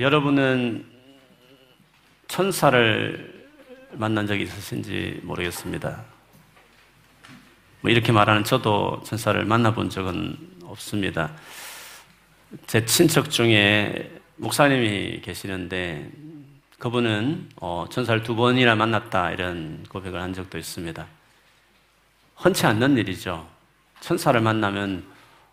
[0.00, 0.84] 여러분은
[2.28, 3.48] 천사를
[3.92, 6.04] 만난 적이 있으신지 모르겠습니다.
[7.80, 11.32] 뭐 이렇게 말하는 저도 천사를 만나본 적은 없습니다.
[12.66, 16.10] 제 친척 중에 목사님이 계시는데
[16.78, 21.06] 그분은 어, 천사를 두 번이나 만났다 이런 고백을 한 적도 있습니다.
[22.36, 23.48] 흔치 않는 일이죠.
[24.00, 25.04] 천사를 만나면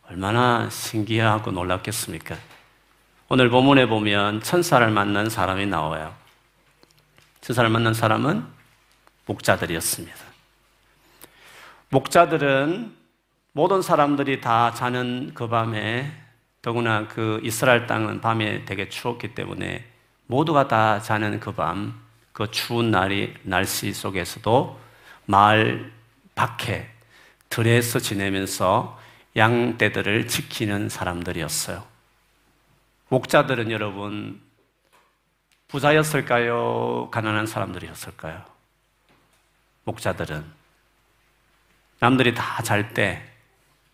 [0.07, 2.37] 얼마나 신기하고 놀랍겠습니까?
[3.27, 6.13] 오늘 본문에 보면 천사를 만난 사람이 나와요.
[7.41, 8.45] 천사를 만난 사람은
[9.25, 10.15] 목자들이었습니다.
[11.89, 12.95] 목자들은
[13.51, 16.11] 모든 사람들이 다 자는 그 밤에
[16.61, 19.83] 더구나 그 이스라엘 땅은 밤에 되게 추웠기 때문에
[20.27, 21.99] 모두가 다 자는 그 밤,
[22.31, 24.79] 그 추운 날이 날씨 속에서도
[25.25, 25.91] 마을
[26.35, 26.91] 밖에
[27.49, 28.99] 들에서 지내면서
[29.35, 31.94] 양떼들을 지키는 사람들이었어요.
[33.15, 34.41] 목자들은 여러분
[35.69, 37.07] 부자였을까요?
[37.11, 38.43] 가난한 사람들이었을까요?
[39.85, 40.43] 목자들은
[42.01, 43.21] 남들이 다 잘 때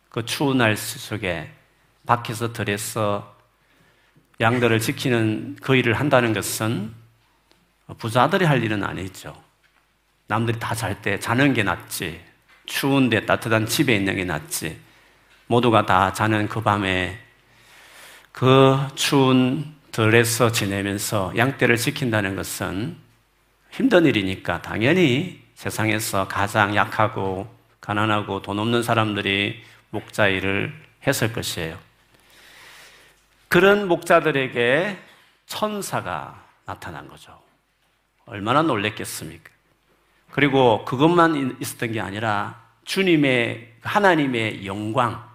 [0.10, 1.52] 그 추운 날씨 속에
[2.08, 3.38] 밖에서 들에서
[4.40, 6.92] 양들을 지키는 그 일을 한다는 것은
[8.00, 9.40] 부자들이 할 일은 아니죠.
[10.26, 12.20] 남들이 다 잘 때 자는 게 낫지.
[12.66, 14.82] 추운데 따뜻한 집에 있는 게 낫지.
[15.46, 17.20] 모두가 다 자는 그 밤에
[18.32, 22.96] 그 추운 들에서 지내면서 양떼를 지킨다는 것은
[23.72, 30.74] 힘든 일이니까 당연히 세상에서 가장 약하고 가난하고 돈 없는 사람들이 목자 일을
[31.06, 31.78] 했을 것이에요.
[33.48, 34.98] 그런 목자들에게
[35.46, 37.38] 천사가 나타난 거죠.
[38.26, 39.50] 얼마나 놀랬겠습니까?
[40.32, 45.30] 그리고 그것만 있었던 게 아니라 주님의, 하나님의 영광.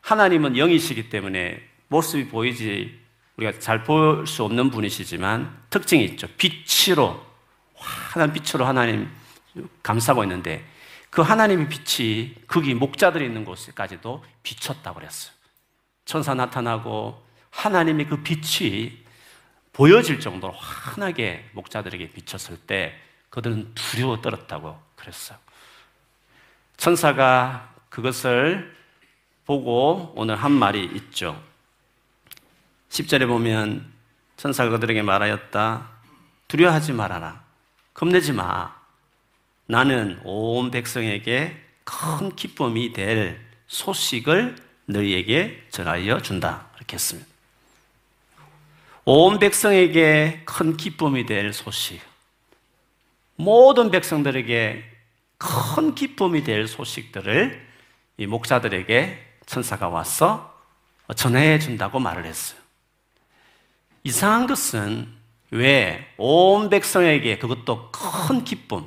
[0.00, 3.00] 하나님은 영이시기 때문에 모습이 보이지
[3.36, 6.26] 우리가 잘 볼 수 없는 분이시지만 특징이 있죠.
[6.38, 7.24] 빛으로,
[7.74, 9.08] 환한 빛으로 하나님
[9.82, 10.64] 감싸고 있는데
[11.10, 15.34] 그 하나님의 빛이 거기 목자들이 있는 곳까지도 비쳤다고 그랬어요.
[16.06, 18.98] 천사 나타나고 하나님의 그 빛이
[19.74, 22.94] 보여질 정도로 환하게 목자들에게 비쳤을 때
[23.30, 25.38] 그들은 두려워 떨었다고 그랬어요.
[26.76, 28.74] 천사가 그것을
[29.44, 31.51] 보고 오늘 한 말이 있죠.
[32.92, 33.90] 10절에 보면
[34.36, 35.88] 천사가 그들에게 말하였다.
[36.48, 37.42] 두려워하지 말아라.
[37.94, 38.74] 겁내지 마.
[39.64, 46.66] 나는 온 백성에게 큰 기쁨이 될 소식을 너희에게 전하여 준다.
[46.76, 47.26] 이렇게 했습니다.
[49.06, 51.98] 온 백성에게 큰 기쁨이 될 소식.
[53.36, 54.84] 모든 백성들에게
[55.38, 57.66] 큰 기쁨이 될 소식들을
[58.18, 60.60] 이 목사들에게 천사가 와서
[61.16, 62.61] 전해 준다고 말을 했어요.
[64.04, 65.08] 이상한 것은
[65.50, 68.86] 왜 온 백성에게 그것도 큰 기쁨,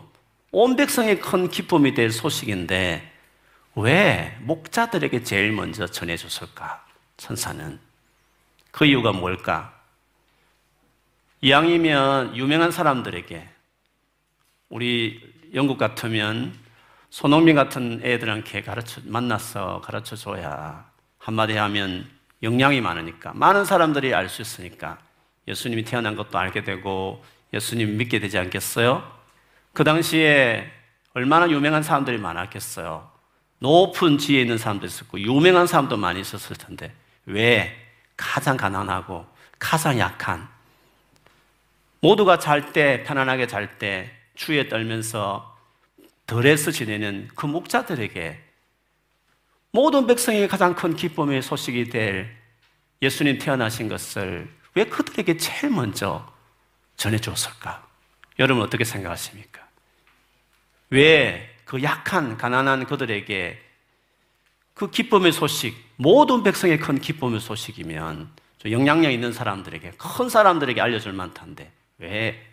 [0.52, 3.12] 온 백성의 큰 기쁨이 될 소식인데
[3.76, 6.86] 왜 목자들에게 제일 먼저 전해줬을까?
[7.18, 7.80] 천사는.
[8.72, 9.74] 그 이유가 뭘까?
[11.42, 13.48] 이왕이면 유명한 사람들에게
[14.70, 15.22] 우리
[15.54, 16.54] 영국 같으면
[17.10, 20.90] 손흥민 같은 애들한테 가르쳐, 만나서 가르쳐 줘야
[21.20, 22.10] 한마디 하면
[22.44, 24.98] 영향이 많으니까 많은 사람들이 알 수 있으니까
[25.48, 27.24] 예수님이 태어난 것도 알게 되고
[27.54, 29.04] 예수님 믿게 되지 않겠어요?
[29.74, 30.72] 그 당시에
[31.14, 33.10] 얼마나 유명한 사람들이 많았겠어요.
[33.60, 36.94] 높은 지에 있는 사람도 있었고 유명한 사람도 많이 있었을 텐데
[37.26, 37.76] 왜
[38.18, 39.26] 가장 가난하고
[39.60, 40.48] 가장 약한
[42.02, 45.58] 모두가 잘 때 편안하게 잘 때 추위에 떨면서
[46.28, 48.42] 덜해서 지내는 그 목자들에게
[49.72, 52.36] 모든 백성에게 가장 큰 기쁨의 소식이 될
[53.02, 56.32] 예수님 태어나신 것을 왜 그들에게 제일 먼저
[56.98, 57.86] 전해줬을까?
[58.40, 59.68] 여러분 어떻게 생각하십니까?
[60.90, 63.60] 왜 그 약한 가난한 그들에게
[64.76, 68.30] 그 기쁨의 소식, 모든 백성의 큰 기쁨의 소식이면
[68.70, 72.46] 영향력 있는 사람들에게, 큰 사람들에게 알려줄 만한데 왜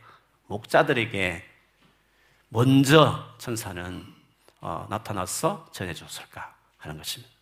[0.46, 1.44] 목자들에게
[2.48, 4.04] 먼저 천사는
[4.60, 7.32] 어, 나타나서 전해줬을까 하는 것입니다.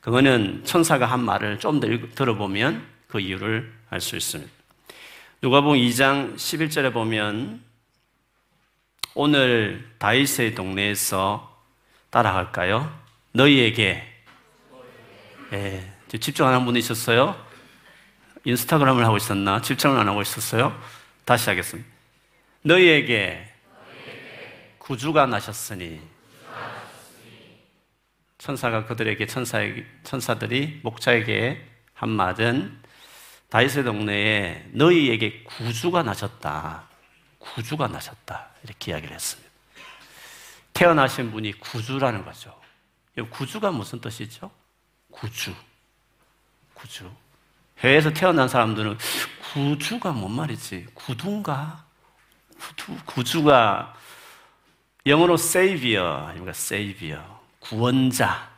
[0.00, 4.50] 그거는 천사가 한 말을 좀 더 들어보면 그 이유를 알 수 있습니다.
[5.42, 7.62] 누가복음 2장 11절에 보면
[9.14, 11.62] 오늘 다윗의 동네에서
[12.08, 12.90] 따라갈까요?
[13.32, 14.02] 너희에게
[15.52, 17.36] 예, 집중하는 분이 있었어요?
[18.46, 19.60] 인스타그램을 하고 있었나?
[19.60, 20.74] 집중을 안 하고 있었어요?
[21.26, 21.86] 다시 하겠습니다.
[22.62, 23.46] 너희에게
[24.78, 26.00] 구주가 나셨으니
[28.38, 31.62] 천사가 그들에게 천사에게, 천사들이 목자에게
[31.92, 32.81] 한 말은
[33.52, 36.88] 다윗의 동네에 너희에게 구주가 나셨다.
[37.38, 38.48] 구주가 나셨다.
[38.64, 39.50] 이렇게 이야기를 했습니다.
[40.72, 42.58] 태어나신 분이 구주라는 거죠.
[43.28, 44.50] 구주가 무슨 뜻이죠?
[45.10, 45.54] 구주.
[46.72, 47.10] 구주.
[47.80, 48.96] 해외에서 태어난 사람들은
[49.52, 50.86] 구주가 뭔 말이지?
[50.94, 51.84] 구두인가?
[52.58, 53.94] 구두, 구주가
[55.04, 56.52] 영어로 savior 아닙니까?
[56.52, 57.22] savior.
[57.58, 58.50] 구원자.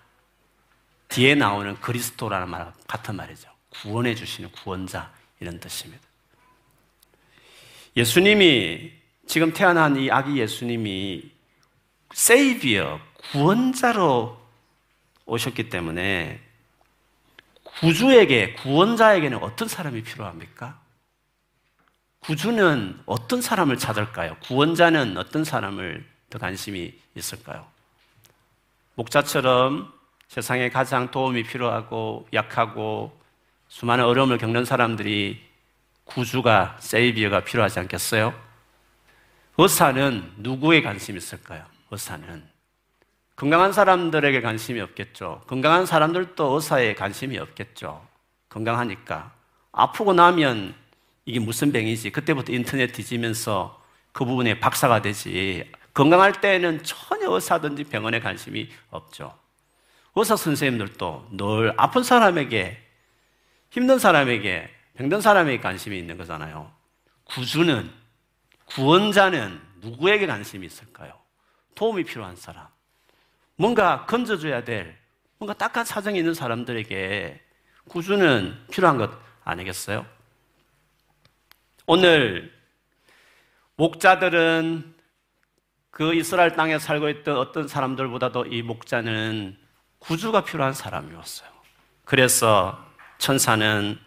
[1.09, 3.54] 뒤에 나오는 그리스도라는 말 같은 말이죠.
[3.83, 6.03] 구원해 주시는 구원자 이런 뜻입니다.
[7.97, 8.93] 예수님이
[9.27, 11.31] 지금 태어난 이 아기 예수님이
[12.13, 13.01] 세이비어
[13.31, 14.39] 구원자로
[15.27, 16.41] 오셨기 때문에
[17.63, 20.81] 구주에게 구원자에게는 어떤 사람이 필요합니까?
[22.21, 24.37] 구주는 어떤 사람을 찾을까요?
[24.43, 27.67] 구원자는 어떤 사람을 더 관심이 있을까요?
[28.95, 29.93] 목자처럼
[30.29, 33.19] 세상에 가장 도움이 필요하고 약하고
[33.75, 35.43] 수많은 어려움을 겪는 사람들이
[36.05, 38.33] 구주가, 세이비어가 필요하지 않겠어요?
[39.59, 41.65] 의사는 누구에 관심이 있을까요?
[41.91, 42.45] 의사는.
[43.35, 45.43] 건강한 사람들에게 관심이 없겠죠.
[45.49, 48.07] 건강한 사람들도 의사에 관심이 없겠죠.
[48.49, 49.33] 건강하니까.
[49.73, 50.77] 아프고 나면
[51.25, 52.11] 이게 무슨 병이지?
[52.11, 53.83] 그때부터 인터넷 뒤지면서
[54.13, 55.69] 그 부분에 박사가 되지.
[55.95, 59.37] 건강할 때는 전혀 의사든지 병원에 관심이 없죠.
[60.15, 62.84] 의사 선생님들도 늘 아픈 사람에게
[63.75, 66.71] 힘든 사람에게, 병든 사람에게 관심이 있는 거잖아요.
[67.25, 67.91] 구주는,
[68.67, 71.19] 구원자는 누구에게 관심이 있을까요?
[71.75, 72.69] 도움이 필요한 사람.
[73.57, 74.97] 뭔가 건져줘야 될,
[75.39, 77.41] 뭔가 딱한 사정이 있는 사람들에게
[77.89, 79.11] 구주는 필요한 것
[79.43, 80.07] 아니겠어요?
[81.87, 82.55] 오늘
[83.75, 84.95] 목자들은
[85.91, 89.59] 그 이스라엘 땅에 살고 있던 어떤 사람들보다도 이 목자는
[89.99, 91.51] 구주가 필요한 사람이었어요.
[92.05, 93.99] 그래서 천사는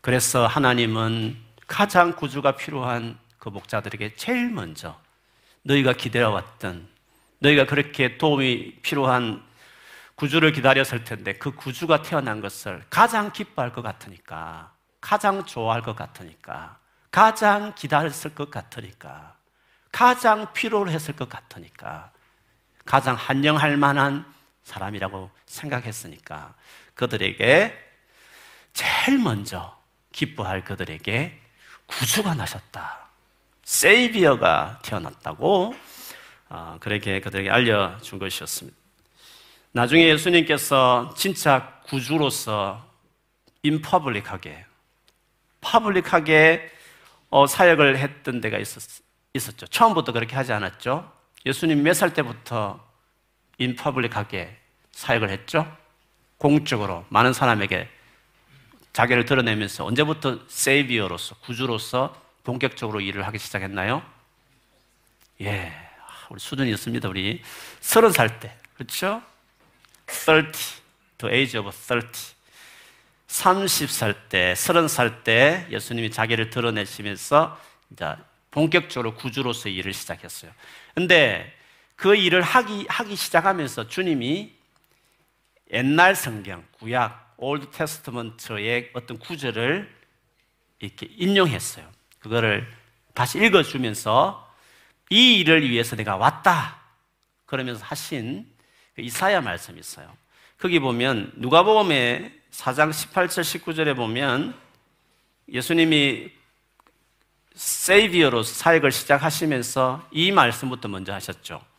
[0.00, 4.98] 그래서 하나님은 가장 구주가 필요한 그 목자들에게 제일 먼저
[5.62, 6.88] 너희가 기다려왔던
[7.38, 9.42] 너희가 그렇게 도움이 필요한
[10.14, 16.78] 구주를 기다렸을 텐데 그 구주가 태어난 것을 가장 기뻐할 것 같으니까 가장 좋아할 것 같으니까
[17.10, 19.36] 가장 기다렸을 것 같으니까
[19.90, 22.12] 가장 필요로 했을 것 같으니까
[22.84, 24.24] 가장 한영할 만한
[24.62, 26.54] 사람이라고 생각했으니까
[26.94, 27.89] 그들에게
[28.72, 29.76] 제일 먼저
[30.12, 31.38] 기뻐할 그들에게
[31.86, 33.08] 구주가 나셨다.
[33.64, 35.74] 세이비어가 태어났다고
[36.48, 38.76] 어, 그렇게 그들에게 알려준 것이었습니다.
[39.72, 42.84] 나중에 예수님께서 진짜 구주로서
[43.62, 44.64] 인퍼블릭하게
[45.60, 46.70] 퍼블릭하게
[47.28, 48.82] 어, 사역을 했던 데가 있었,
[49.34, 49.66] 있었죠.
[49.68, 51.12] 처음부터 그렇게 하지 않았죠.
[51.46, 52.84] 예수님 몇 살 때부터
[53.58, 54.56] 인퍼블릭하게
[54.92, 55.70] 사역을 했죠?
[56.38, 57.88] 공적으로 많은 사람에게
[58.92, 64.02] 자기를 드러내면서 언제부터 세이비어로서 구주로서 본격적으로 일을 하기 시작했나요?
[65.42, 65.72] 예,
[66.28, 67.08] 우리 수준이 있습니다.
[67.08, 67.42] 우리
[67.80, 69.22] 서른 살 때, 그렇죠?
[70.08, 70.52] 30,
[71.18, 72.40] the age of 30.
[73.30, 77.58] 30살 때, 30살 때 예수님이 자기를 드러내시면서
[77.92, 78.16] 이제
[78.50, 80.50] 본격적으로 구주로서 일을 시작했어요.
[80.94, 81.56] 근데
[81.94, 84.52] 그 일을 하기, 하기 시작하면서 주님이
[85.72, 89.90] 옛날 성경, 구약, Old Testament의 어떤 구절을
[90.78, 91.90] 이렇게 인용했어요.
[92.18, 92.70] 그거를
[93.14, 94.46] 다시 읽어주면서
[95.08, 96.78] 이 일을 위해서 내가 왔다.
[97.46, 98.46] 그러면서 하신
[98.94, 100.14] 그 이사야 말씀이 있어요.
[100.58, 104.54] 거기 보면 누가복음의 4장 18절 19절에 보면
[105.50, 106.30] 예수님이
[107.54, 111.69] Savior로 사역을 시작하시면서 이 말씀부터 먼저 하셨죠.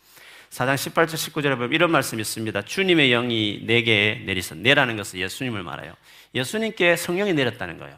[0.52, 2.64] 4장 18절 19절에 보면 이런 말씀이 있습니다.
[2.64, 5.94] 주님의 영이 내게 내리서 내라는 것은 예수님을 말해요.
[6.36, 7.98] 예수님께 성령이 내렸다는 거예요.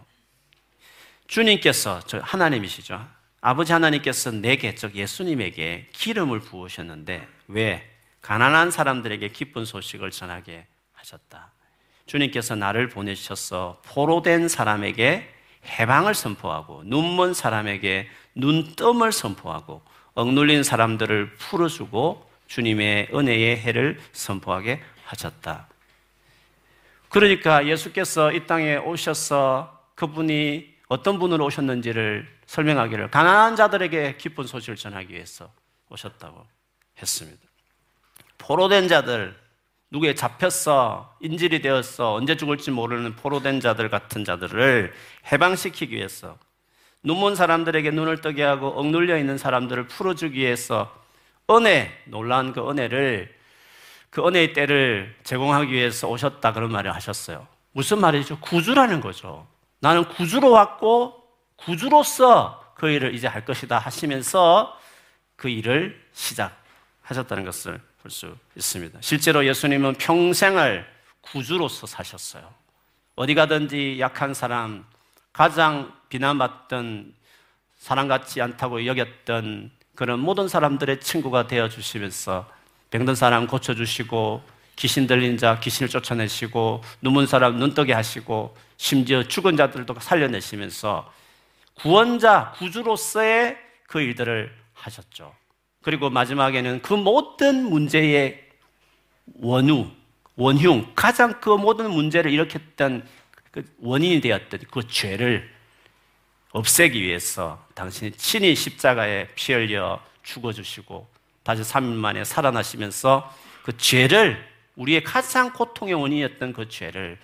[1.25, 3.05] 주님께서 저 하나님이시죠.
[3.41, 7.89] 아버지 하나님께서 내게 즉 예수님에게 기름을 부으셨는데 왜
[8.21, 11.51] 가난한 사람들에게 기쁜 소식을 전하게 하셨다.
[12.05, 15.27] 주님께서 나를 보내주셔서 포로된 사람에게
[15.65, 19.81] 해방을 선포하고 눈먼 사람에게 눈뜸을 선포하고
[20.13, 25.67] 억눌린 사람들을 풀어주고 주님의 은혜의 해를 선포하게 하셨다.
[27.09, 35.15] 그러니까 예수께서 이 땅에 오셔서 그분이 어떤 분으로 오셨는지를 설명하기를 가난한 자들에게 기쁜 소식을 전하기
[35.15, 35.51] 위해서
[35.89, 36.45] 오셨다고
[37.01, 37.41] 했습니다.
[38.37, 39.35] 포로된 자들,
[39.89, 44.93] 누구에 잡혔어, 인질이 되었어, 언제 죽을지 모르는 포로된 자들 같은 자들을
[45.31, 46.37] 해방시키기 위해서
[47.01, 51.02] 눈먼 사람들에게 눈을 뜨게 하고 억눌려 있는 사람들을 풀어주기 위해서
[51.51, 53.35] 은혜, 놀라운 그 은혜를
[54.09, 57.47] 그 은혜의 때를 제공하기 위해서 오셨다 그런 말을 하셨어요.
[57.71, 58.39] 무슨 말이죠?
[58.39, 59.47] 구주라는 거죠.
[59.79, 61.21] 나는 구주로 왔고
[61.55, 64.79] 구주로서 그 일을 이제 할 것이다 하시면서
[65.35, 68.99] 그 일을 시작하셨다는 것을 볼 수 있습니다.
[69.01, 70.85] 실제로 예수님은 평생을
[71.21, 72.53] 구주로서 사셨어요.
[73.15, 74.85] 어디 가든지 약한 사람,
[75.31, 77.13] 가장 비난받던
[77.77, 82.49] 사람 같지 않다고 여겼던 그런 모든 사람들의 친구가 되어 주시면서
[82.89, 84.41] 병든 사람 고쳐 주시고
[84.75, 91.11] 귀신 들린 자 귀신을 쫓아내시고 눈문 사람 눈뜨게 하시고 심지어 죽은 자들도 살려내시면서
[91.75, 93.57] 구원자 구주로서의
[93.87, 95.33] 그 일들을 하셨죠.
[95.83, 98.41] 그리고 마지막에는 그 모든 문제의
[99.35, 99.87] 원유,
[100.35, 103.07] 원흉, 가장 그 모든 문제를 일으켰던
[103.51, 105.49] 그 원인이 되었던 그 죄를
[106.53, 111.07] 없애기 위해서 당신이 친히 십자가에 피 흘려 죽어주시고
[111.41, 117.19] 다시 3일 만에 살아나시면서 그 죄를 우리의 가장 고통의 원인이었던 그 죄를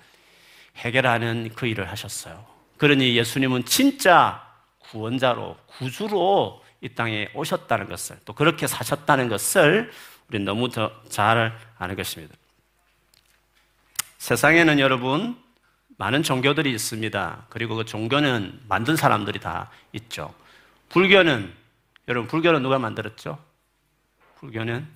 [0.78, 2.46] 해결하는 그 일을 하셨어요.
[2.78, 4.46] 그러니 예수님은 진짜
[4.80, 9.92] 구원자로 구주로 이 땅에 오셨다는 것을 또 그렇게 사셨다는 것을
[10.30, 12.34] 우리 너무 더잘 아는 것입니다.
[14.18, 15.38] 세상에는 여러분
[16.00, 17.48] 많은 종교들이 있습니다.
[17.50, 20.34] 그리고 그 종교는 만든 사람들이 다 있죠.
[20.88, 21.54] 불교는
[22.08, 23.38] 여러분 불교는 누가 만들었죠?
[24.40, 24.88] 불교는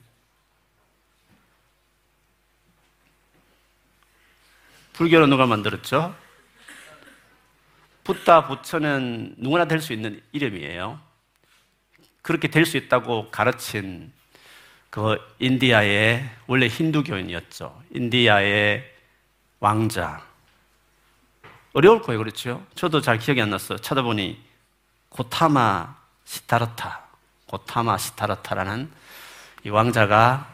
[4.93, 6.15] 불교는 누가 만들었죠?
[8.05, 11.01] 붓다 부처는 누구나 될 수 있는 이름이에요.
[12.21, 14.13] 그렇게 될 수 있다고 가르친
[14.89, 17.83] 그 인디아의 원래 힌두교인이었죠.
[17.93, 18.89] 인디아의
[19.59, 20.32] 왕자.
[21.73, 22.63] 어려울 거예요, 그렇죠?
[22.75, 23.79] 저도 잘 기억이 안 났어요.
[23.79, 24.39] 찾아보니
[25.09, 27.01] 고타마 시타르타,
[27.47, 28.91] 고타마 시타르타라는
[29.65, 30.49] 이 왕자가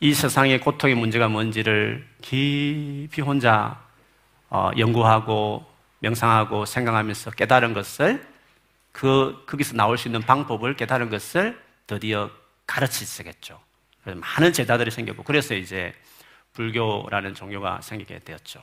[0.00, 3.80] 이 세상의 고통의 문제가 뭔지를 깊이 혼자
[4.50, 5.64] 어, 연구하고
[6.00, 8.26] 명상하고 생각하면서 깨달은 것을
[8.90, 12.30] 그 거기서 나올 수 있는 방법을 깨달은 것을 드디어
[12.66, 13.58] 가르치시겠죠.
[14.04, 15.94] 많은 제자들이 생겼고 그래서 이제
[16.52, 18.62] 불교라는 종교가 생기게 되었죠.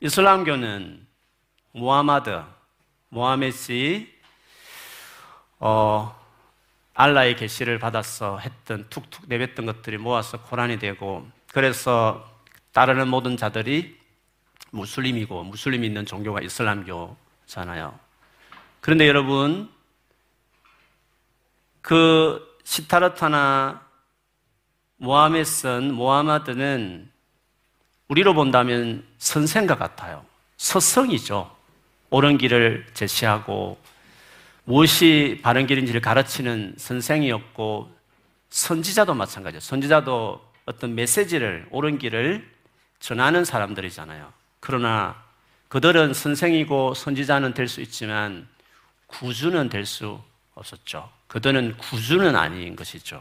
[0.00, 1.06] 이슬람교는
[1.72, 2.42] 무하마드,
[3.08, 4.12] 모하메시
[5.60, 6.14] 어,
[6.94, 12.30] 알라의 계시를 받아서 했던 툭툭 내뱉던 것들이 모아서 코란이 되고 그래서
[12.72, 13.98] 따르는 모든 자들이
[14.70, 17.98] 무슬림이고 무슬림이 있는 종교가 이슬람교잖아요.
[18.80, 19.72] 그런데 여러분
[21.80, 23.86] 그 시타르타나
[24.96, 27.13] 모하메슨 모하마드는
[28.08, 30.24] 우리로 본다면 선생과 같아요.
[30.56, 31.50] 서성이죠.
[32.10, 33.78] 옳은 길을 제시하고
[34.64, 37.90] 무엇이 바른 길인지를 가르치는 선생이었고
[38.50, 39.60] 선지자도 마찬가지예요.
[39.60, 42.48] 선지자도 어떤 메시지를 옳은 길을
[43.00, 44.32] 전하는 사람들이잖아요.
[44.60, 45.22] 그러나
[45.68, 48.46] 그들은 선생이고 선지자는 될 수 있지만
[49.06, 50.20] 구주는 될 수
[50.54, 51.10] 없었죠.
[51.26, 53.20] 그들은 구주는 아닌 것이죠.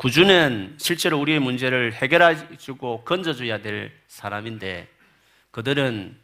[0.00, 4.88] 구주는 실제로 우리의 문제를 해결해주고 건져줘야 될 사람인데
[5.50, 6.18] 그들은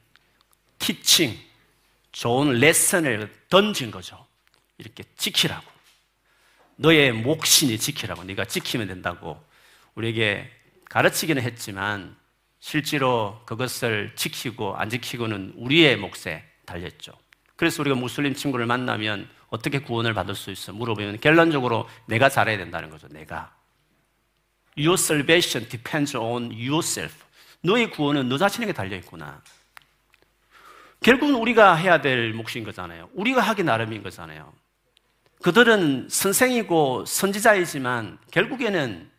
[0.78, 1.38] 티칭,
[2.10, 4.26] 좋은 레슨을 던진 거죠.
[4.78, 5.66] 이렇게 지키라고.
[6.76, 8.24] 너의 몫이니 지키라고.
[8.24, 9.44] 네가 지키면 된다고
[9.94, 10.50] 우리에게
[10.86, 12.16] 가르치기는 했지만
[12.60, 17.12] 실제로 그것을 지키고 안 지키고는 우리의 몫에 달렸죠.
[17.56, 20.72] 그래서 우리가 무슬림 친구를 만나면 어떻게 구원을 받을 수 있어?
[20.72, 23.06] 물어보면 결론적으로 내가 잘해야 된다는 거죠.
[23.08, 23.55] 내가.
[24.78, 27.24] Your salvation depends on yourself.
[27.62, 29.42] 너의 구원은 너 자신에게 달려 있구나.
[31.00, 33.08] 결국은 우리가 해야 될 몫인 거잖아요.
[33.14, 34.52] 우리가 하기 나름인 거잖아요.
[35.42, 39.10] 그들은 선생이고 선지자이지만 결국에는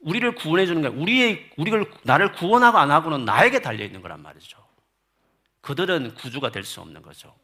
[0.00, 0.90] 우리를 구원해 주는 거야.
[0.92, 4.58] 우리의 우리를 나를 구원하고 안 하고는 나에게 달려 있는 거란 말이죠.
[5.60, 7.34] 그들은 구주가 될 수 없는 거죠.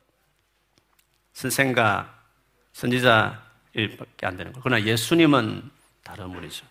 [1.32, 2.14] 선생과
[2.72, 4.60] 선지자일밖에 안 되는 거.
[4.62, 5.70] 그러나 예수님은
[6.02, 6.64] 다른 분이죠.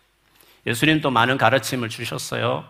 [0.66, 2.66] 예수님도 많은 가르침을 주셨어요.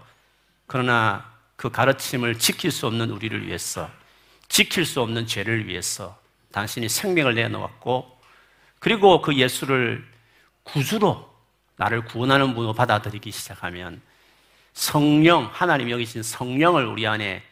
[0.67, 3.89] 그러나 그 가르침을 지킬 수 없는 우리를 위해서,
[4.49, 6.17] 지킬 수 없는 죄를 위해서
[6.51, 8.19] 당신이 생명을 내놓았고,
[8.79, 10.05] 그리고 그 예수를
[10.63, 11.31] 구주로
[11.75, 14.01] 나를 구원하는 분으로 받아들이기 시작하면
[14.73, 17.43] 성령, 하나님 여기신 성령을 우리 안에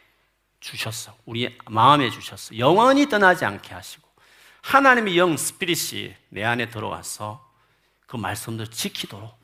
[0.60, 1.16] 주셨어.
[1.26, 2.58] 우리 마음에 주셨어.
[2.58, 4.08] 영원히 떠나지 않게 하시고,
[4.62, 7.48] 하나님의 영, 스피릿이 내 안에 들어와서
[8.06, 9.41] 그 말씀을 지키도록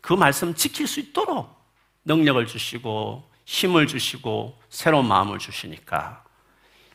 [0.00, 1.56] 그 말씀 지킬 수 있도록
[2.04, 6.24] 능력을 주시고 힘을 주시고 새로운 마음을 주시니까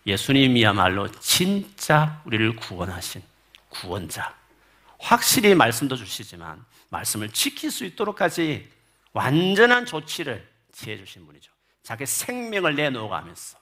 [0.06, 3.22] 예수님이야말로 진짜 우리를 구원하신
[3.70, 4.36] 구원자.
[5.00, 8.70] 확실히 말씀도 주시지만 말씀을 지킬 수 있도록까지
[9.14, 11.52] 완전한 조치를 취해 주신 분이죠.
[11.84, 13.58] 자기 생명을 내놓아가면서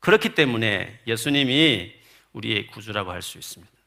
[0.00, 1.92] 그렇기 때문에 예수님이
[2.32, 3.77] 우리의 구주라고 할 수 있습니다.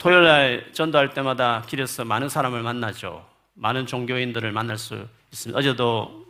[0.00, 3.28] 토요일 날 전도할 때마다 길에서 많은 사람을 만나죠.
[3.52, 5.58] 많은 종교인들을 만날 수 있습니다.
[5.58, 6.26] 어제도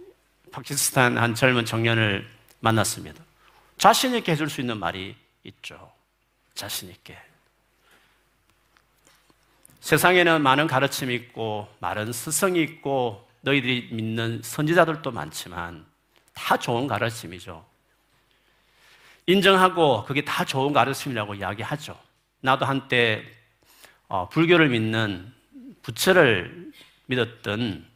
[0.51, 3.23] 파키스탄 한 젊은 청년을 만났습니다.
[3.79, 5.93] 자신 있게 해줄 수 있는 말이 있죠.
[6.53, 7.17] 자신 있게.
[9.79, 15.87] 세상에는 많은 가르침이 있고, 많은 스성이 있고, 너희들이 믿는 선지자들도 많지만,
[16.35, 17.65] 다 좋은 가르침이죠.
[19.27, 21.97] 인정하고, 그게 다 좋은 가르침이라고 이야기하죠.
[22.41, 23.40] 나도 한때,
[24.11, 25.33] 어, 불교를 믿는,
[25.83, 26.73] 부처를
[27.07, 27.87] 믿었던,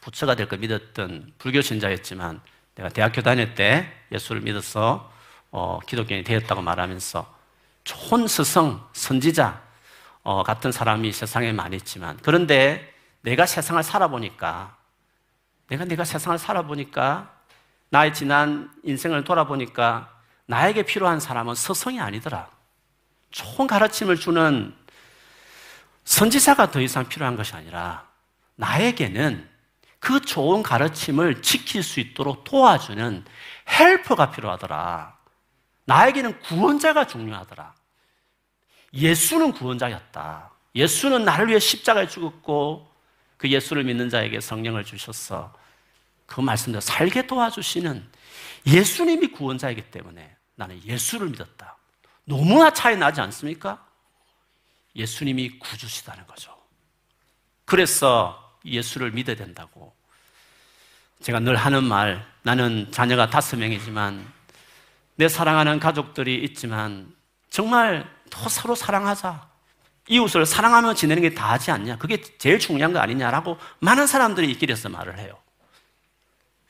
[0.00, 2.40] 부처가 될 걸 믿었던 불교 신자였지만,
[2.74, 5.12] 내가 대학교 다닐 때 예수를 믿어서
[5.52, 7.32] 어, 기독교인이 되었다고 말하면서
[7.84, 9.62] 좋은 스성, 선지자
[10.24, 14.76] 어, 같은 사람이 세상에 많이 있지만 그런데 내가 세상을 살아보니까
[15.68, 17.32] 내가 내가 세상을 살아보니까
[17.90, 20.12] 나의 지난 인생을 돌아보니까
[20.46, 22.48] 나에게 필요한 사람은 스성이 아니더라.
[23.30, 24.74] 좋은 가르침을 주는
[26.04, 28.08] 선지자가 더 이상 필요한 것이 아니라
[28.56, 29.48] 나에게는
[29.98, 33.24] 그 좋은 가르침을 지킬 수 있도록 도와주는
[33.68, 35.16] 헬퍼가 필요하더라.
[35.86, 37.74] 나에게는 구원자가 중요하더라.
[38.92, 40.50] 예수는 구원자였다.
[40.74, 42.90] 예수는 나를 위해 십자가에 죽었고
[43.36, 45.52] 그 예수를 믿는 자에게 성령을 주셨어.
[46.26, 48.06] 그 말씀대로 살게 도와주시는
[48.66, 51.76] 예수님이 구원자이기 때문에 나는 예수를 믿었다.
[52.24, 53.83] 너무나 차이 나지 않습니까?
[54.96, 56.54] 예수님이 구주시다는 거죠.
[57.64, 59.94] 그래서 예수를 믿어야 된다고.
[61.22, 64.30] 제가 늘 하는 말, 나는 자녀가 다섯 명이지만
[65.16, 67.14] 내 사랑하는 가족들이 있지만
[67.50, 69.48] 정말 더 서로 사랑하자.
[70.08, 71.96] 이웃을 사랑하며 지내는 게 다 하지 않냐?
[71.96, 75.38] 그게 제일 중요한 거 아니냐라고 많은 사람들이 이 길에서 말을 해요.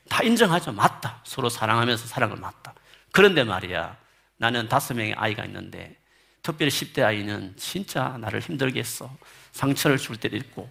[0.07, 0.71] 다 인정하죠.
[0.71, 1.19] 맞다.
[1.25, 2.73] 서로 사랑하면서 사랑을 맞다.
[3.11, 3.97] 그런데 말이야.
[4.37, 5.97] 나는 다섯 명의 아이가 있는데
[6.45, 9.11] 특별히 10대 아이는 진짜 나를 힘들게 했어.
[9.51, 10.69] 상처를 줄 때도 있고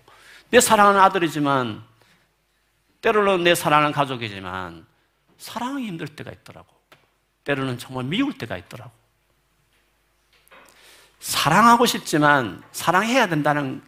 [0.50, 1.82] 내 사랑하는 아들이지만
[3.00, 4.87] 때로는 내 사랑하는 가족이지만
[5.37, 6.68] 사랑하기 힘들 때가 있더라고.
[7.42, 8.92] 때로는 정말 미울 때가 있더라고.
[11.18, 13.82] 사랑하고 싶지만 사랑해야 된다는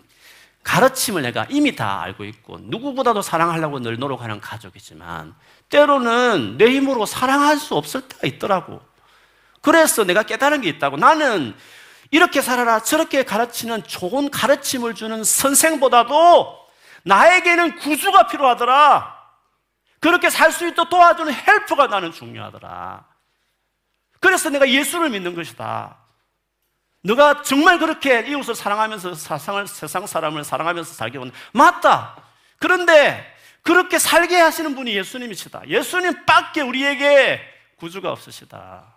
[0.65, 5.37] 가르침을 내가 이미 다 알고 있고 누구보다도 사랑하려고 늘 노력하는 가족이지만
[5.69, 8.81] 때로는 내 힘으로 사랑할 수 없을 때가 있더라고.
[9.67, 10.97] 그래서 내가 깨달은 게 있다고.
[10.97, 11.53] 나는
[12.13, 16.57] 이렇게 살아라 저렇게 가르치는 좋은 가르침을 주는 선생보다도
[17.03, 19.17] 나에게는 구주가 필요하더라.
[19.99, 23.07] 그렇게 살 수 있도록 도와주는 헬프가 나는 중요하더라.
[24.21, 25.97] 그래서 내가 예수를 믿는 것이다.
[27.03, 32.17] 너가 정말 그렇게 이웃을 사랑하면서 세상을, 세상 사람을 사랑하면서 살게 온 맞다.
[32.61, 35.63] 그런데 그렇게 살게 하시는 분이 예수님이시다.
[35.67, 37.41] 예수님 밖에 우리에게
[37.79, 38.96] 구주가 없으시다.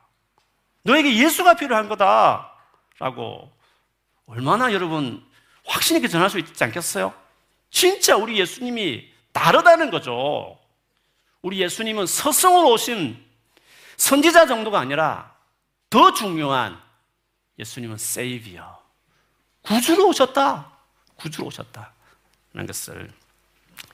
[0.84, 2.54] 너에게 예수가 필요한 거다.
[3.00, 3.52] 라고
[4.26, 5.26] 얼마나 여러분
[5.66, 7.14] 확신 있게 전할 수 있지 않겠어요?
[7.72, 10.58] 진짜 우리 예수님이 다르다는 거죠.
[11.42, 13.26] 우리 예수님은 서성으로 오신
[13.98, 15.36] 선지자 정도가 아니라
[15.90, 16.80] 더 중요한
[17.58, 18.80] 예수님은 세이비어.
[19.62, 20.72] 구주로 오셨다.
[21.16, 21.94] 구주로 오셨다.
[22.54, 23.12] 라는 것을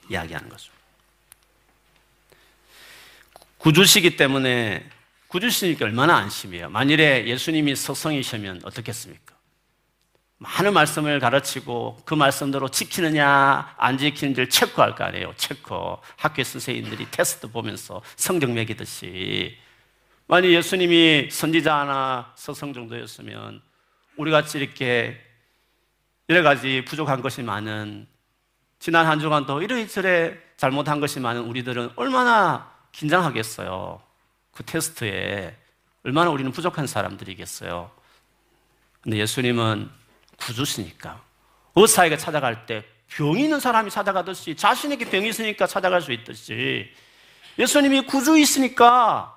[0.08, 0.72] 이야기하는 거죠.
[3.58, 4.88] 구주시기 때문에
[5.36, 6.70] 구주시니까 얼마나 안심이에요.
[6.70, 9.34] 만일에 예수님이 서성이시면 어떻겠습니까?
[10.38, 15.34] 많은 말씀을 가르치고 그 말씀대로 지키느냐 안 지키는지를 체크할 거 아니에요.
[15.36, 15.74] 체크.
[16.16, 19.58] 학교 선생님들이 테스트 보면서 성적 매기듯이
[20.26, 23.60] 만약 예수님이 선지자나 서성 정도였으면
[24.16, 25.20] 우리 같이 이렇게
[26.30, 28.06] 여러 가지 부족한 것이 많은
[28.78, 34.05] 지난 한 주간도 이래저래 잘못한 것이 많은 우리들은 얼마나 긴장하겠어요.
[34.56, 35.54] 그 테스트에
[36.02, 37.90] 얼마나 우리는 부족한 사람들이겠어요.
[39.02, 39.90] 근데 예수님은
[40.38, 41.20] 구주시니까
[41.74, 46.90] 의사에게 찾아갈 때 병이 있는 사람이 찾아가듯이 자신에게 병이 있으니까 찾아갈 수 있듯이
[47.58, 49.34] 예수님이 구주이시니까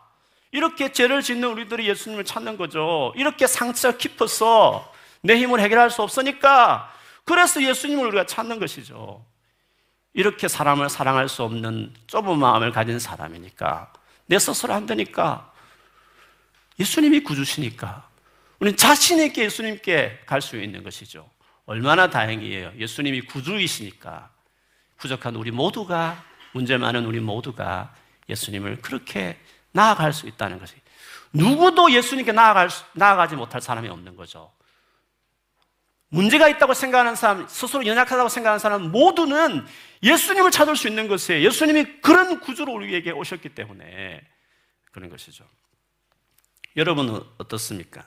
[0.51, 3.13] 이렇게 죄를 짓는 우리들이 예수님을 찾는 거죠.
[3.15, 6.91] 이렇게 상처 깊어서 내 힘을 해결할 수 없으니까
[7.25, 9.23] 그래서 예수님을 우리가 찾는 것이죠.
[10.13, 13.91] 이렇게 사람을 사랑할 수 없는 좁은 마음을 가진 사람이니까
[14.29, 15.51] 내 스스로 안 되니까
[16.79, 18.07] 예수님이 구주시니까
[18.59, 21.27] 우리는 자신에게 예수님께 갈 수 있는 것이죠.
[21.65, 22.73] 얼마나 다행이에요.
[22.77, 24.29] 예수님이 구주이시니까
[24.97, 27.93] 부족한 우리 모두가 문제 많은 우리 모두가
[28.29, 29.39] 예수님을 그렇게
[29.71, 30.75] 나아갈 수 있다는 것이.
[31.33, 34.51] 누구도 예수님께 나아갈, 나아가지 못할 사람이 없는 거죠.
[36.09, 39.65] 문제가 있다고 생각하는 사람, 스스로 연약하다고 생각하는 사람 모두는
[40.01, 41.45] 예수님을 찾을 수 있는 것이에요.
[41.45, 44.21] 예수님이 그런 구주로 우리에게 오셨기 때문에
[44.91, 45.45] 그런 것이죠.
[46.75, 48.05] 여러분은 어떻습니까?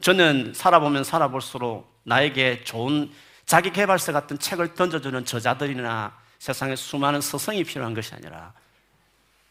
[0.00, 3.10] 저는 살아보면 살아볼수록 나에게 좋은
[3.44, 8.52] 자기 개발서 같은 책을 던져주는 저자들이나 세상에 수많은 서성이 필요한 것이 아니라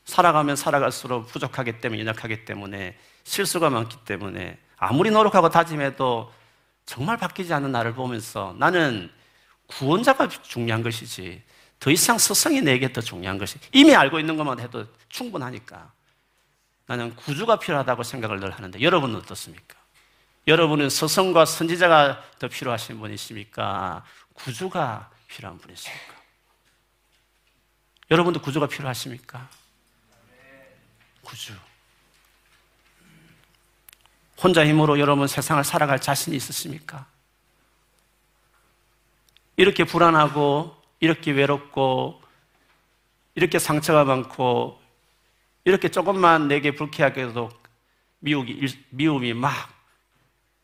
[0.05, 6.31] 살아가면 살아갈수록 부족하기 때문에 연약하기 때문에 실수가 많기 때문에 아무리 노력하고 다짐해도
[6.85, 9.11] 정말 바뀌지 않는 나를 보면서 나는
[9.67, 11.41] 구원자가 중요한 것이지
[11.79, 15.91] 더 이상 스승이 내게 더 중요한 것이 이미 알고 있는 것만 해도 충분하니까
[16.85, 19.77] 나는 구주가 필요하다고 생각을 늘 하는데 여러분은 어떻습니까?
[20.47, 24.03] 여러분은 스승과 선지자가 더 필요하신 분이십니까?
[24.33, 26.15] 구주가 필요한 분이십니까?
[28.09, 29.49] 여러분도 구주가 필요하십니까?
[31.21, 31.53] 구주.
[34.43, 37.05] 혼자 힘으로 여러분 세상을 살아갈 자신이 있으십니까?
[39.57, 42.21] 이렇게 불안하고, 이렇게 외롭고,
[43.35, 44.81] 이렇게 상처가 많고,
[45.63, 47.49] 이렇게 조금만 내게 불쾌하게도
[48.19, 49.53] 미움이, 미움이 막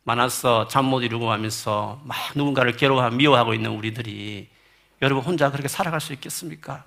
[0.04, 4.50] 많아서 잠 못 이루고 하면서 막 누군가를 괴로워하고 미워하고 있는 우리들이
[5.02, 6.86] 여러분 혼자 그렇게 살아갈 수 있겠습니까?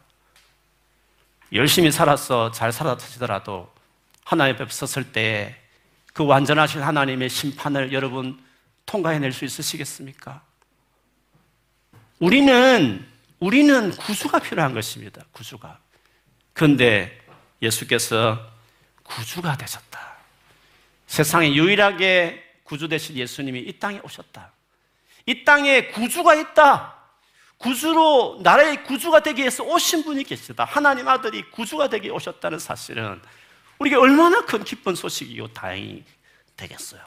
[1.52, 3.70] 열심히 살았어 잘 살았더라도
[4.24, 5.60] 하나님 앞에 섰을 때
[6.12, 8.42] 그 완전하신 하나님의 심판을 여러분
[8.86, 10.42] 통과해낼 수 있으시겠습니까?
[12.18, 13.06] 우리는
[13.38, 15.24] 우리는 구주가 필요한 것입니다.
[15.32, 15.78] 구주가.
[16.52, 17.18] 그런데
[17.62, 18.38] 예수께서
[19.02, 20.16] 구주가 되셨다.
[21.06, 24.52] 세상에 유일하게 구주 되신 예수님이 이 땅에 오셨다.
[25.26, 26.96] 이 땅에 구주가 있다.
[27.56, 30.64] 구주로 나라의 구주가 되기 위해서 오신 분이 계시다.
[30.64, 33.20] 하나님 아들이 구주가 되기 오셨다는 사실은
[33.80, 36.04] 우리에게 얼마나 큰 기쁜 소식이요 다행이
[36.56, 37.00] 되겠어요.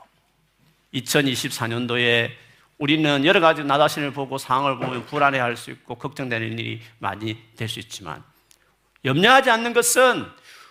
[0.94, 2.32] 2024년도에
[2.80, 7.70] 우리는 여러 가지 나 자신을 보고 상황을 보면 불안해할 수 있고 걱정되는 일이 많이 될
[7.70, 8.24] 수 있지만
[9.06, 10.26] 염려하지 않는 것은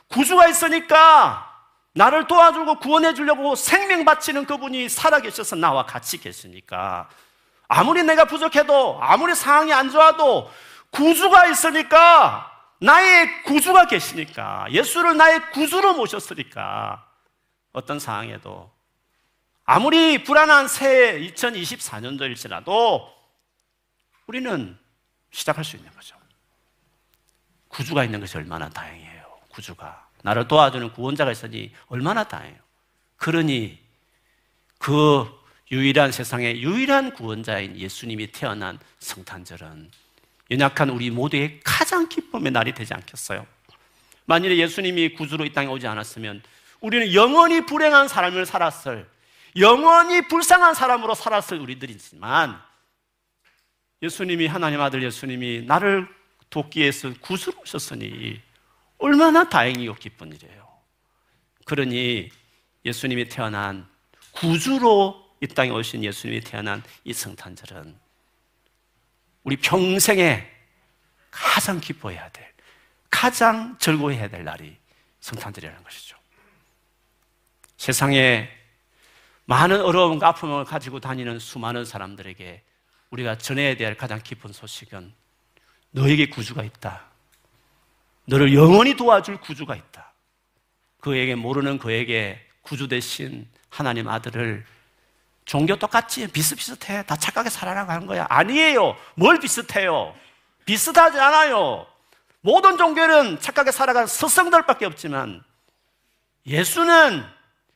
[0.08, 1.48] 구주가 있으니까
[1.94, 7.08] 나를 도와주고 구원해 주려고 생명 바치는 그분이 살아계셔서 나와 같이 계시니까
[7.68, 10.50] 아무리 내가 부족해도 아무리 상황이 안 좋아도
[10.90, 12.51] 구주가 있으니까
[12.82, 17.08] 나의 구주가 계시니까 예수를 나의 구주로 모셨으니까
[17.72, 18.72] 어떤 상황에도
[19.64, 23.08] 아무리 불안한 새해 2024년도일지라도
[24.26, 24.76] 우리는
[25.30, 26.16] 시작할 수 있는 거죠.
[27.68, 29.38] 구주가 있는 것이 얼마나 다행이에요.
[29.48, 30.08] 구주가.
[30.24, 32.60] 나를 도와주는 구원자가 있으니 얼마나 다행해요.
[33.16, 33.80] 그러니
[34.78, 35.26] 그
[35.70, 39.90] 유일한 세상의 유일한 구원자인 예수님이 태어난 성탄절은
[40.52, 43.46] 연약한 우리 모두의 가장 기쁨의 날이 되지 않겠어요?
[44.26, 46.42] 만일에 예수님이 구주로 이 땅에 오지 않았으면
[46.80, 49.08] 우리는 영원히 불행한 삶을 살았을,
[49.56, 52.60] 영원히 불쌍한 사람으로 살았을 우리들이지만
[54.02, 56.06] 예수님이 하나님 아들 예수님이 나를
[56.50, 58.40] 돕기 위해서 구주로 오셨으니
[58.98, 60.68] 얼마나 다행이고 기쁜 일이에요.
[61.64, 62.28] 그러니
[62.84, 63.86] 예수님이 태어난
[64.32, 67.96] 구주로 이 땅에 오신 예수님이 태어난 이 성탄절은
[69.44, 70.50] 우리 평생에
[71.30, 72.52] 가장 기뻐해야 될,
[73.10, 74.76] 가장 즐거워해야 될 날이
[75.20, 76.16] 성탄절이라는 것이죠.
[77.76, 78.48] 세상에
[79.44, 82.62] 많은 어려움과 아픔을 가지고 다니는 수많은 사람들에게
[83.10, 85.12] 우리가 전해야 될 가장 기쁜 소식은
[85.90, 87.06] 너에게 구주가 있다.
[88.24, 90.12] 너를 영원히 도와줄 구주가 있다.
[91.00, 94.64] 그에게 모르는 그에게 구주 대신 하나님 아들을
[95.44, 96.26] 종교 똑같지?
[96.28, 97.04] 비슷비슷해.
[97.04, 98.26] 다 착하게 살아라고 하는 거야.
[98.28, 98.96] 아니에요.
[99.14, 100.14] 뭘 비슷해요?
[100.64, 101.86] 비슷하지 않아요.
[102.40, 105.42] 모든 종교는 착하게 살아가는 스승들밖에 없지만
[106.46, 107.24] 예수는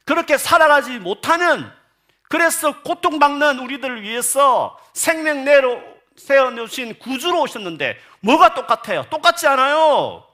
[0.05, 1.71] 그렇게 살아가지 못하는
[2.29, 5.81] 그래서 고통받는 우리들을 위해서 생명 내로
[6.17, 9.05] 세워놓으신 구주로 오셨는데 뭐가 똑같아요?
[9.11, 10.25] 똑같지 않아요.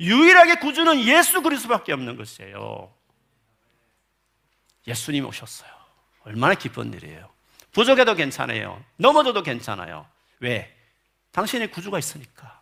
[0.00, 2.92] 유일하게 구주는 예수 그리스도밖에 없는 것이에요.
[4.86, 5.70] 예수님 오셨어요.
[6.24, 7.28] 얼마나 기쁜 일이에요.
[7.72, 8.82] 부족해도 괜찮아요.
[8.96, 10.06] 넘어져도 괜찮아요.
[10.40, 10.74] 왜?
[11.32, 12.60] 당신의 구주가 있으니까.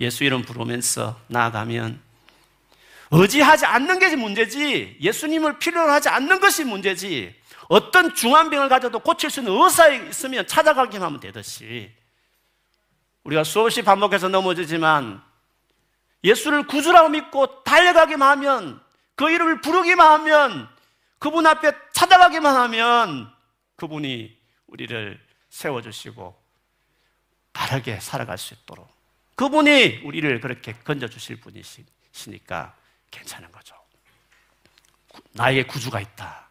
[0.00, 2.00] 예수 이름 부르면서 나아가면
[3.10, 7.34] 의지하지 않는 게 문제지 예수님을 필요로 하지 않는 것이 문제지
[7.68, 11.90] 어떤 중환병을 가져도 고칠 수 있는 의사가 있으면 찾아가기만 하면 되듯이
[13.24, 15.22] 우리가 수없이 반복해서 넘어지지만
[16.22, 18.80] 예수를 구주라고 믿고 달려가기만 하면
[19.16, 20.68] 그 이름을 부르기만 하면
[21.18, 23.28] 그분 앞에 찾아가기만 하면
[23.74, 26.40] 그분이 우리를 세워주시고
[27.52, 28.88] 바르게 살아갈 수 있도록
[29.34, 32.76] 그분이 우리를 그렇게 건져주실 분이시니까
[33.10, 33.74] 괜찮은 거죠.
[35.32, 36.48] 나에게 구주가 있다.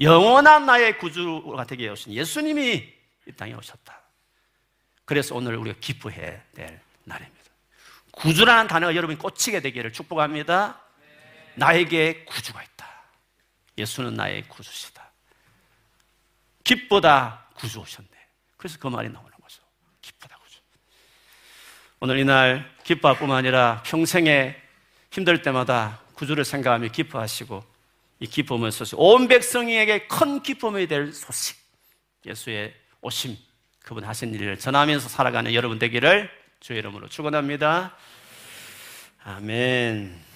[0.00, 2.94] 영원한 나의 구주가 되게 오신 예수님이
[3.26, 4.00] 이 땅에 오셨다.
[5.04, 7.50] 그래서 오늘 우리가 기뻐해야 될 날입니다.
[8.12, 10.80] 구주라는 단어가 여러분이 꽂히게 되기를 축복합니다.
[11.56, 12.69] 나에게 구주가 있다.
[13.80, 15.10] 예수는 나의 구주시다.
[16.64, 18.08] 기쁘다 구주 오셨네.
[18.56, 19.62] 그래서 그 말이 나오는 거죠.
[20.00, 20.58] 기쁘다 구주.
[22.00, 24.56] 오늘 이날 기뻐할 뿐만 아니라 평생에
[25.10, 27.64] 힘들 때마다 구주를 생각하며 기뻐하시고
[28.20, 31.56] 이 기쁨을 소식, 온 백성에게 큰 기쁨이 될 소식,
[32.26, 33.36] 예수의 오심,
[33.82, 37.96] 그분 하신 일을 전하면서 살아가는 여러분 되기를 주의 이름으로 축원합니다.
[39.24, 40.29] 아멘.